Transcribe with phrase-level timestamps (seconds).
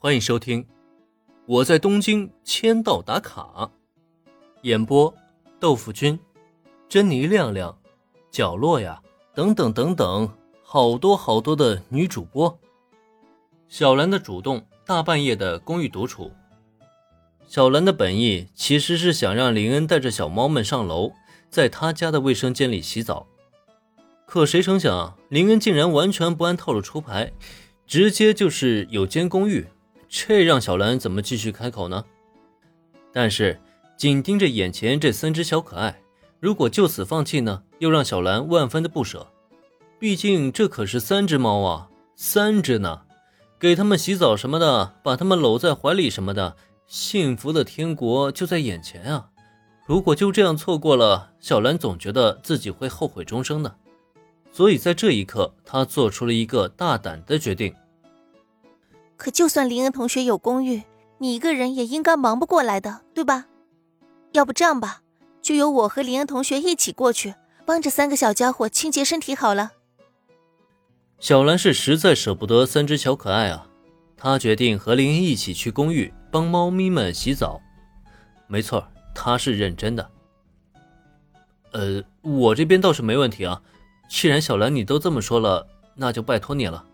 [0.00, 0.62] 欢迎收听
[1.44, 3.42] 《我在东京签到打卡》，
[4.62, 5.12] 演播：
[5.58, 6.16] 豆腐君、
[6.88, 7.76] 珍妮亮亮、
[8.30, 9.02] 角落呀，
[9.34, 10.32] 等等等等，
[10.62, 12.56] 好多好多的女主播。
[13.66, 16.30] 小兰的主动，大半夜的公寓独处。
[17.48, 21.10] 小兰的本意其实是想让林恩带着小猫们上楼，
[21.50, 23.26] 在他家的卫生间里洗澡。
[24.26, 27.32] 可谁成想，林恩竟然完全不按套路出牌，
[27.84, 29.66] 直接就是有间公寓。
[30.08, 32.04] 这让小兰怎么继续开口呢？
[33.12, 33.60] 但是
[33.96, 36.00] 紧盯着眼前这三只小可爱，
[36.40, 39.26] 如果就此放弃呢，又让小兰万分的不舍。
[39.98, 43.02] 毕竟这可是三只猫啊，三只呢，
[43.58, 49.30] 给它们洗澡什么的，把它们搂在怀里什么的，幸福的天国就在眼前啊！
[49.86, 53.76] 如果就这样错过了，小兰总觉得自己会后悔终生的。
[54.52, 57.74] 所以在这一刻，她做出了一个大胆的决定。
[59.18, 60.84] 可就算林恩同学有公寓，
[61.18, 63.46] 你一个人也应该忙不过来的，对吧？
[64.32, 65.02] 要不这样吧，
[65.42, 67.34] 就由我和林恩同学一起过去，
[67.66, 69.72] 帮着三个小家伙清洁身体好了。
[71.18, 73.66] 小兰是实在舍不得三只小可爱啊，
[74.16, 77.60] 她决定和林恩一起去公寓帮猫咪们洗澡。
[78.46, 80.10] 没错，她是认真的。
[81.72, 83.60] 呃，我这边倒是没问题啊，
[84.08, 86.84] 既然小兰你都这么说了，那就拜托你了。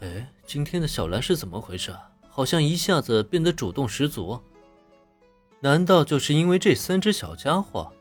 [0.00, 0.26] 哎。
[0.52, 1.94] 今天的小兰是怎么回事？
[2.28, 4.40] 好像一下子变得主动十足。
[5.60, 7.92] 难道就是因为这三只小家伙？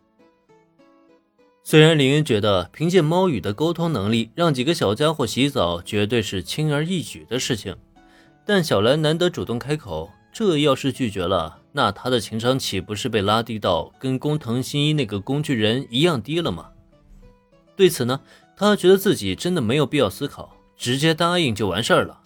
[1.62, 7.78] 虽然林恩觉得凭借猫语的沟通能力让几个小家伙洗澡绝对是轻而易举的事情，
[8.44, 16.72] 但小兰难得主动开口，这要是拒绝了，那她的情商岂不是被拉低到跟工藤新一那个工具人一样低了吗？
[17.76, 18.20] 对此呢，
[18.58, 22.22] 他觉得自己真的没有必要思考，直接答应就完事儿了。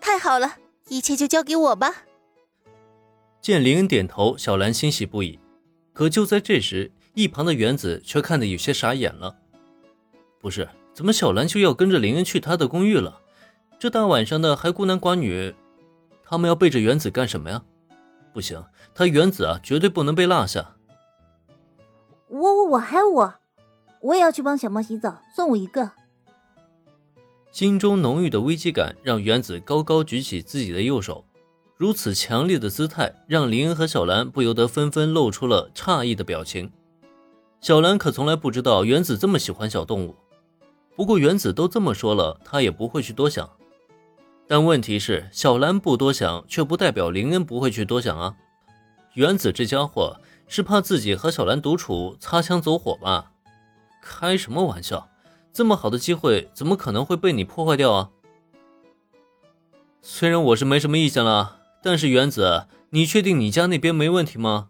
[0.00, 0.56] 太好了，
[0.88, 2.04] 一切就交给我吧。
[3.40, 5.38] 见林恩点头，小兰欣喜不已。
[5.92, 9.36] 可就在这时，一旁的原子却看得有些傻眼了。
[10.40, 13.20] 不是，怎么小兰就要跟着林恩去他的公寓了？
[13.78, 15.54] 这大晚上的还孤男寡女，
[16.24, 17.62] 他们要背着原子干什么呀？
[18.32, 18.62] 不行，
[18.94, 20.76] 他原子啊，绝对不能被落下。
[22.28, 23.34] 我我我还我，
[24.00, 25.92] 我也要去帮小猫洗澡，送我一个。
[27.56, 31.24] 心中浓郁的危机感让原子高高举起自己的右手，
[31.74, 36.70] 如此强烈的姿态让林恩和小兰不由得纷纷露出了诧异的表情。
[37.62, 40.14] 小兰可从来不知道原子这么喜欢小动物，
[40.94, 43.48] 不过原子都这么说了，她也不会去多想。
[44.46, 48.34] 但问题是，小兰不多想，却不代表林恩不会去多想啊。
[49.14, 53.32] 原子这家伙是怕自己和小兰独处擦枪走火吧？
[54.02, 55.08] 开什么玩笑！
[55.56, 58.10] 这么好的机会，怎么可能会被你破坏掉啊？
[60.02, 64.68] 虽然我是没什么意见了，但是原子，你确定你家那边没问题吗？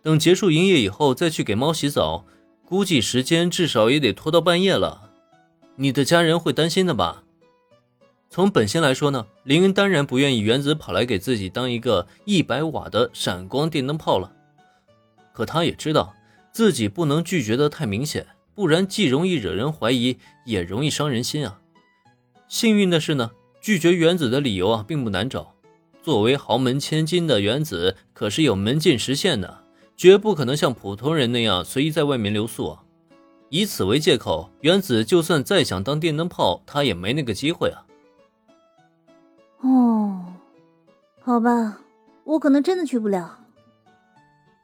[0.00, 2.24] 等结束营业以后再去给猫洗澡，
[2.64, 5.10] 估计时间至少也得拖到半夜了。
[5.76, 7.24] 你的家人会担心的吧？
[8.30, 14.32] 从本心来说呢，林恩当然不愿意原子跑来给自己当一个一百瓦的闪光电灯泡了，
[15.34, 16.14] 可他也知道
[16.50, 18.26] 自己不能拒绝的太明显。
[18.54, 21.60] 不然既容易惹人怀疑，也容易伤人心啊。
[22.48, 23.30] 幸运的是呢，
[23.60, 25.54] 拒绝原子的理由啊并不难找。
[26.02, 29.64] 作为豪门千金的原子，可是有门禁实限的，
[29.96, 32.82] 绝不可能像普通人那样随意在外面留宿啊。
[33.48, 37.86] 以此为借口，原子就算再想当电灯泡，他也没那个机会啊。
[39.60, 40.24] 哦，
[41.20, 41.80] 好吧，
[42.24, 43.38] 我可能真的去不了。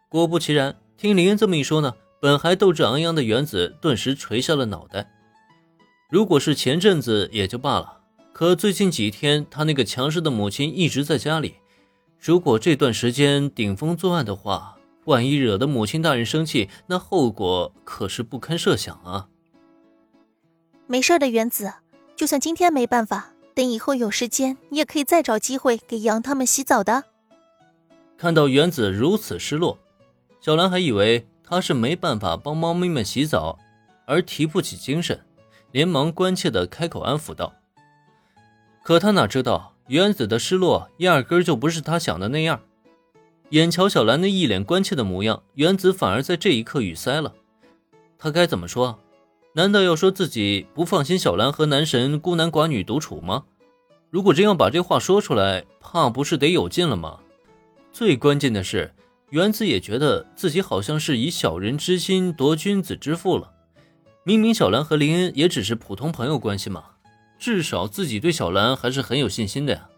[0.09, 1.95] 果不其然，听林恩这么一说呢。
[2.21, 5.11] 本还斗志昂扬的原子顿时垂下了脑袋。
[6.11, 8.01] 如果是前阵子也就罢了，
[8.33, 11.57] 可最近几天他那个强势的母亲一直在家里。
[12.19, 19.29] 如果这段时间顶风作案的话，万一惹得母亲大人生气，那后果可是不堪设想啊！
[20.87, 21.73] 没事的，原子，
[22.17, 27.05] 就算今天没办法，等以后有时间，你也可以再找机会给羊他们洗澡的。
[28.17, 29.79] 看到原子如此失落，
[30.41, 31.29] 小兰还以为。
[31.49, 33.59] 他是没办法帮猫咪们洗澡，
[34.05, 35.19] 而提不起精神，
[35.73, 37.55] 连忙关切地开口安抚道。
[38.83, 42.61] 可他哪知道，原子的失落压根就不是他想的那样。
[43.51, 47.33] 眼瞧小兰那一脸关切的模样，原子反而在这一刻语塞了。
[48.19, 48.99] 他该怎么说？
[49.55, 53.45] 难道要说自己不放心小兰和男神孤男寡女独处吗？
[54.11, 57.21] 如果真要把这话说出来，怕不是得有劲了吗？
[57.91, 58.93] 最关键的是。
[59.31, 63.53] 原子也觉得自己好像是以小人之心度君子之腹了。
[64.25, 66.85] 明明小兰和林恩也只是普通朋友关系嘛，
[67.39, 69.89] 至少自己对小兰还是很有信心的呀。